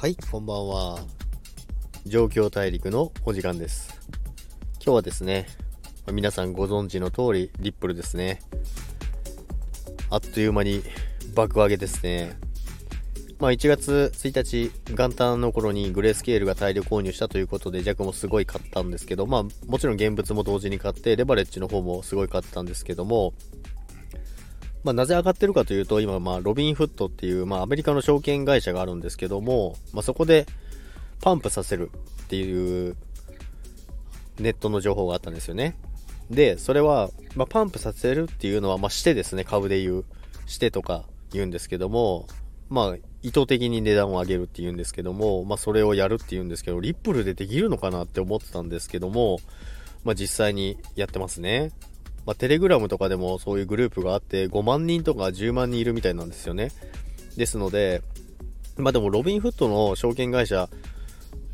[0.00, 1.00] はい、こんばんは。
[2.06, 3.98] 状況大陸のお時間です。
[4.74, 5.48] 今日はですね、
[6.12, 8.40] 皆さんご存知の通り、リップルですね。
[10.08, 10.84] あっという間に
[11.34, 12.38] 爆上げですね。
[13.40, 23.34] まあ1月1日、元旦の頃にグレースケールが大量購入したということで、ジャックもすごい買ったんですけど、まあもちろん現物も同時に買って、レバレッジの方もすごい買ったんですけども、
[24.84, 30.46] まあ、なぜ上がってるかというと、今、まあ、ロビンフットっていう、まあ、アメリカの証券会社があるんですけども、まあ、そこで
[31.20, 31.90] パンプさせる
[32.24, 32.96] っていう
[34.38, 35.76] ネットの情報があったんですよね。
[36.30, 40.04] で、それは、まあ、パンプさせるっていうのは、まあ、してですね、株で言う、
[40.46, 42.26] してとか言うんですけども、
[42.70, 49.40] まあ、意図的に値段を上げるって言うんですけども、まあ、それをやるって言うんですけど、リップルでできるのかなって思ってたんですけども、
[50.04, 51.72] まあ、実際にやってますね。
[52.28, 56.72] まあ、テレグラムとかでもそういうグループがあって5万人とか10万人いるみたいなんですよね。
[57.38, 58.02] ですので、
[58.76, 60.68] まあでもロビンフットの証券会社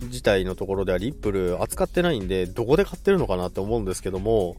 [0.00, 4.56] 自体のところではリップル扱ってないんで、どこで買ってるのかなって思うんですけども、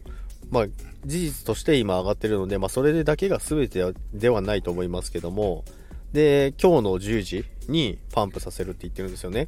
[0.51, 0.65] まあ
[1.03, 5.65] 事実として今上がってるので、まあそれだけが全てではないと思いますけども、
[6.11, 9.47] で、今日の10時にパンプさせるって言ってるんですよね。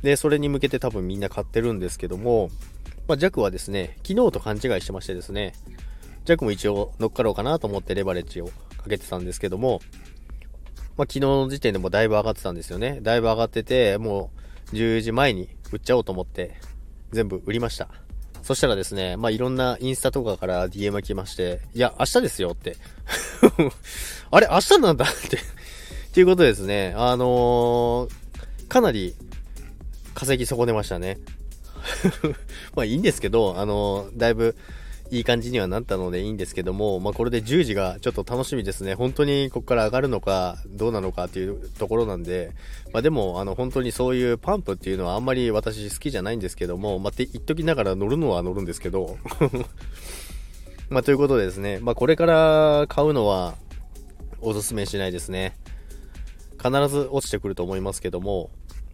[0.00, 2.48] で、それに向けて多分みんな買ってるんですけども、
[3.08, 5.54] まあ、ジャクはですね、昨日と勘違いしてましてですね、
[6.24, 9.80] ジャクも一応乗っかろうかなと思ってレバレッジをかけてたんですけども、
[10.96, 13.00] まあ、昨日の時点でもだいぶ上がってたんですよね。
[13.02, 14.30] だいぶ上がってて、も
[14.72, 16.54] う10時前に売っちゃおうと思って、
[17.12, 17.88] 全部売りました。
[18.42, 22.76] そしたらですね、まあ、いろんなインスタとかから DM が来まして、いや、明日ですよって。
[24.30, 25.36] あれ、明日なんだって。
[25.36, 25.40] っ
[26.12, 29.14] ていうことでですね、あのー、かなり
[30.14, 31.18] 稼ぎ損ねましたね。
[32.74, 34.56] まあいいんですけど、あの、だいぶ
[35.10, 38.94] いい感じにはなったのでいいんですけども、まあこれで10時がちょっと楽しみですね。
[38.94, 42.52] 本当にここから上がるのかどうなのかっていうところなんで、
[42.92, 49.16] まあでもあの本当にそういうパンプっていうのはあんまり私好きじゃないんですけども、まあって言っときながら乗るのは乗るんですけど、
[50.90, 53.54] まあということでですね、まあこれから買うのは
[54.40, 55.56] おすすめしないですね。
[56.58, 58.50] 必ず落ちてくると思いますけども、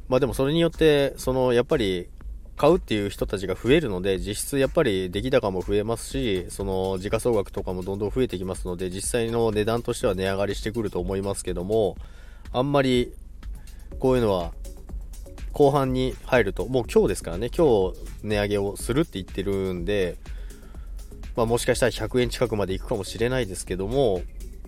[0.08, 2.08] まあでもそれによって、そのやっぱり
[2.62, 11.96] 買うっていう人たちが増えるので、実質やっぱり出来高も増えますし、その時価総額とかもどんどん増えてきますので、実際の値段としては値上がりしてくると思いますけども、
[12.52, 13.14] あんまり
[13.98, 14.52] こういうのは
[15.50, 20.16] 後半に入ると、もう今日ですからね、今日値上げをするって言ってるんで、
[21.34, 24.22] まあもしかしたら100円近くまでいくかもしれないですけども、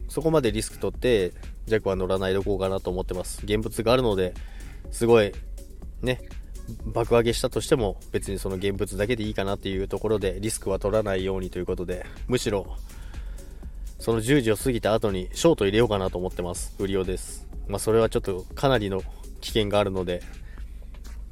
[0.08, 1.30] そこまでリスク取って、
[1.66, 3.42] ジャックは乗らないでおこうかなと思ってます。
[3.44, 4.34] 現物があるので、
[4.90, 5.32] すごい、
[6.02, 6.22] ね、
[6.86, 12.76] 爆上げしたとしても別にその現物だけでいいかなっていうところでリスクは取らないようにということでむしろ
[13.98, 16.74] その10時を過ぎた後にショート入れようかなと思ってます。
[16.78, 17.46] 売り用です。
[17.68, 19.02] まあそれはちょっとかなりの
[19.40, 20.22] 危険があるので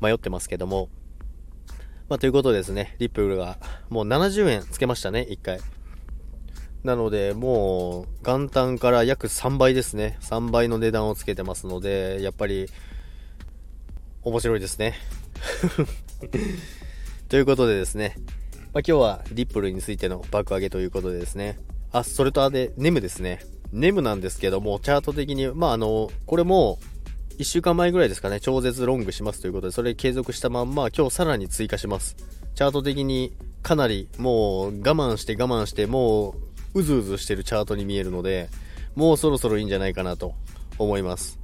[0.00, 0.88] 迷ってますけども。
[2.08, 2.96] まあということでですね。
[2.98, 3.58] リップルが
[3.90, 5.60] もう70円つけましたね1回。
[6.82, 10.16] なのでもう元旦から約3倍ですね。
[10.22, 12.70] 3倍の値段をつけてますのでやっぱり
[14.22, 14.94] 面白いですね。
[17.28, 18.16] ということでですね、
[18.72, 21.58] まあ、今日はリップルについての爆上げということでですね、
[21.92, 23.44] あ、それとあれ、ネムですね。
[23.72, 26.78] ネムなんですけども、チャート的に、まあ、あの、これも、
[27.38, 32.16] 1週間前ぐらいですかね、超絶ロングしますということで、それ継続したまんま、今日さらに追加します。
[32.54, 36.34] チャート的にかなりもう我慢して我慢して、も
[36.74, 38.48] ううずうずしてるチャートに見えるので、
[38.94, 40.34] もうそろそろいいんじゃないかなと
[40.78, 41.38] 思います。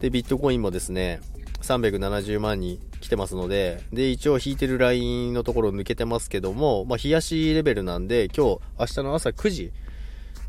[0.00, 1.20] で、ビットコインもですね、
[1.64, 9.72] 370万に来てますので、で、一応引いてるラインのところ抜けてますけども、まあ、冷やしレベルなんで、今日、明日の朝9時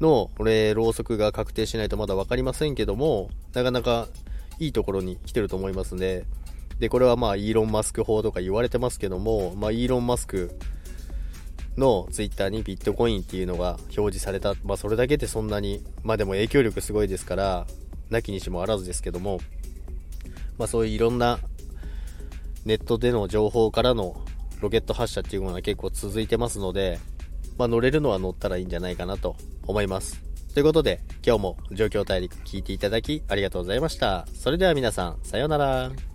[0.02, 4.08] の、これ、ろうそくが確定しないとまだ分かりませんけども、なかなか
[4.60, 6.26] いいところに来てると思いますんで、
[6.80, 10.52] で、これはまあ、イーロン・マスク法とか言われてますけども、まあ、イーロン・マスク
[11.78, 14.56] のツイッターにビットコインっていうのが表示された。
[14.64, 17.68] まあ、それだけでそんなに、まあでも影響力すごいですから、
[18.10, 19.40] なきにしもあらずですけども、
[20.58, 21.40] まあそういういろんな
[22.66, 24.22] ネットでの情報からの
[24.62, 27.00] ロケット発射っていうものは結構続いてますので、
[27.58, 29.36] まあ乗れるのは乗ったらいいんじゃないかなと
[29.68, 30.22] 思います。
[30.54, 34.26] ということで、今日も状況大陸聞いていただきありがとうございました。
[34.34, 36.15] それでは皆さん、さようなら。